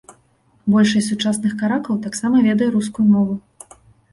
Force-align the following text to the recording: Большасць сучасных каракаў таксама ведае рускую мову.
Большасць 0.75 1.09
сучасных 1.11 1.53
каракаў 1.61 1.99
таксама 2.07 2.41
ведае 2.49 2.69
рускую 2.77 3.07
мову. 3.13 3.35